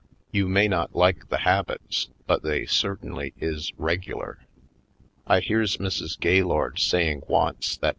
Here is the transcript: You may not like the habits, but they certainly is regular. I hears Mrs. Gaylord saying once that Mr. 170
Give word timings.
You 0.31 0.47
may 0.47 0.67
not 0.67 0.95
like 0.95 1.29
the 1.29 1.37
habits, 1.37 2.09
but 2.25 2.41
they 2.41 2.65
certainly 2.65 3.35
is 3.39 3.71
regular. 3.77 4.39
I 5.27 5.41
hears 5.41 5.77
Mrs. 5.77 6.19
Gaylord 6.19 6.79
saying 6.79 7.21
once 7.27 7.77
that 7.77 7.79
Mr. 7.79 7.83
170 7.83 7.87